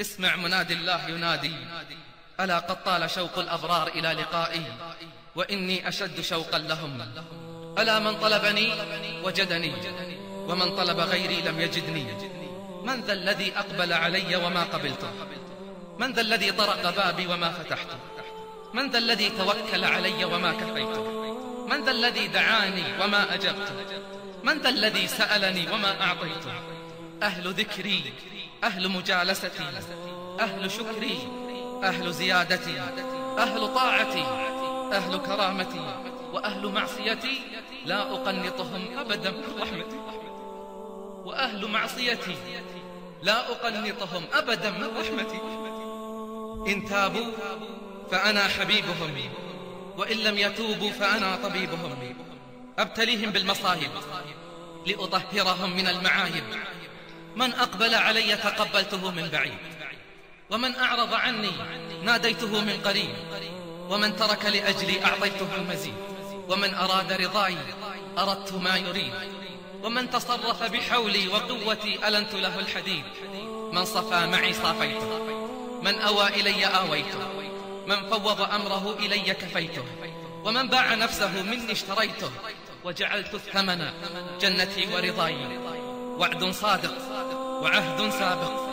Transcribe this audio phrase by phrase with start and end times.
[0.00, 1.54] اسمع منادي الله ينادي.
[2.40, 4.64] ألا قد طال شوق الأبرار إلى لقائي
[5.36, 7.12] وإني أشد شوقا لهم.
[7.78, 8.72] ألا من طلبني
[9.22, 9.72] وجدني
[10.34, 12.06] ومن طلب غيري لم يجدني.
[12.84, 15.10] من ذا الذي أقبل علي وما قبلته
[15.98, 17.98] من ذا الذي طرق بابي وما فتحته
[18.74, 21.04] من ذا الذي توكل علي وما كفيته
[21.66, 23.74] من ذا الذي دعاني وما أجبته
[24.44, 26.52] من ذا الذي سألني وما أعطيته
[27.22, 28.12] أهل ذكري
[28.64, 29.48] أهل مجالستي
[30.40, 31.28] أهل شكري
[31.82, 32.80] أهل زيادتي
[33.38, 34.24] أهل طاعتي
[34.92, 35.80] أهل كرامتي
[36.32, 37.40] وأهل معصيتي.
[37.84, 39.96] لا أقنطهم أبدا من رحمتي
[41.24, 42.36] وأهل معصيتي
[43.22, 45.40] لا أقنطهم أبدا من رحمتي
[46.72, 47.32] إن تابوا
[48.10, 49.14] فأنا حبيبهم
[49.96, 52.16] وإن لم يتوبوا فأنا طبيبهم.
[52.78, 53.90] أبتليهم بالمصايب
[54.86, 56.44] لأطهرهم من المعايب.
[57.36, 59.58] من أقبل علي تقبلته من بعيد.
[60.50, 61.52] ومن أعرض عني
[62.02, 63.14] ناديته من قريب.
[63.90, 65.94] ومن ترك لأجلي أعطيته المزيد.
[66.48, 67.56] ومن أراد رضاي
[68.18, 69.12] أردت ما يريد.
[69.82, 73.04] ومن تصرف بحولي وقوتي ألنت له الحديد.
[73.72, 75.24] من صفى معي صافيته.
[75.82, 77.28] من أوى إلي آويته.
[77.86, 79.84] من فوض أمره إلي كفيته.
[80.44, 82.30] ومن باع نفسه مني اشتريته.
[82.84, 83.90] وجعلت الثمن
[84.40, 85.36] جنتي ورضاي.
[86.18, 86.94] وعد صادق
[87.62, 88.64] وعهد سابق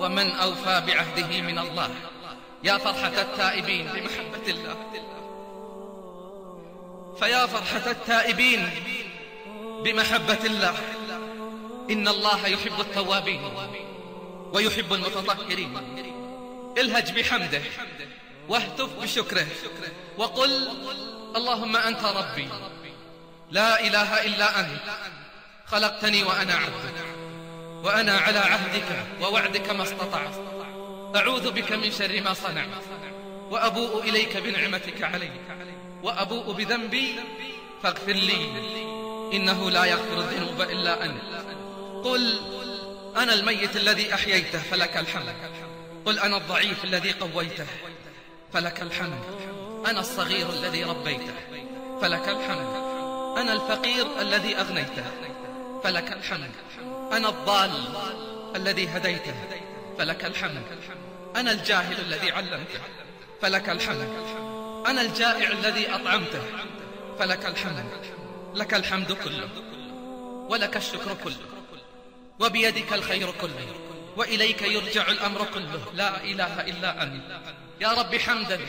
[0.00, 1.90] ومن أوفى بعهده من الله.
[2.64, 4.76] يا فرحة التائبين بمحبة الله.
[7.20, 8.70] فيا فرحة التائبين
[9.84, 10.74] بمحبة الله.
[11.90, 13.40] إن الله يحب التوابين
[14.52, 15.78] ويحب المتطهرين.
[16.78, 17.62] الهج بحمده
[18.48, 19.46] واهتف بشكره
[20.18, 20.68] وقل
[21.36, 22.48] اللهم أنت ربي.
[23.50, 24.80] لا إله إلا أنت.
[25.70, 26.94] خلقتني وأنا عبدك.
[27.84, 30.34] وأنا على عهدك ووعدك ما استطعت.
[31.16, 32.84] أعوذ بك من شر ما صنعت.
[33.50, 35.30] وأبوء إليك بنعمتك علي.
[36.02, 37.14] وأبوء بذنبي
[37.82, 38.50] فاغفر لي.
[39.32, 41.22] إنه لا يغفر الذنوب إلا أنت.
[42.04, 42.40] قل
[43.16, 45.34] أنا الميت الذي أحييته فلك الحمد.
[46.06, 47.66] قل أنا الضعيف الذي قويته
[48.52, 49.20] فلك الحمد.
[49.86, 51.34] أنا الصغير الذي ربيته
[52.02, 52.90] فلك الحمد.
[53.38, 55.29] أنا الفقير الذي أغنيته
[55.84, 56.50] فلك الحمد.
[57.12, 57.70] أنا الضال
[58.56, 59.34] الذي هديته.
[59.98, 60.62] فلك الحمد.
[61.36, 62.80] أنا الجاهل الذي علمته.
[63.42, 64.08] فلك الحمد.
[64.86, 66.42] أنا الجائع الذي أطعمته.
[67.18, 67.84] فلك الحمد.
[68.54, 69.48] لك الحمد كله.
[70.48, 71.46] ولك الشكر كله.
[72.40, 73.74] وبيدك الخير كله.
[74.16, 75.84] وإليك يرجع الأمر كله.
[75.94, 77.40] لا إله إلا أنت.
[77.80, 78.60] يا رب حمدا.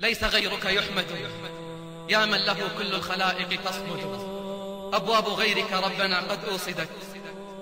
[0.00, 1.06] ليس غيرك يحمد.
[2.08, 4.43] يا من له كل الخلائق تصمد
[4.96, 6.88] أبواب غيرك ربنا قد أوصدت.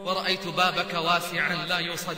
[0.04, 2.16] ورأيت بابك واسعا لا يوصد.